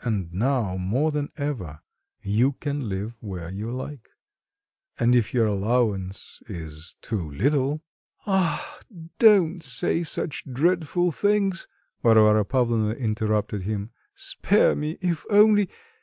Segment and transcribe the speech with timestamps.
[0.00, 1.80] and now more than ever;
[2.20, 4.10] you can live where you like;
[4.98, 7.82] and if your allowance is too little"
[8.26, 8.80] "Ah,
[9.18, 11.66] don't say such dreadful things,"
[12.02, 15.70] Varvara Pavlovna interrupted him, "spare me, if only...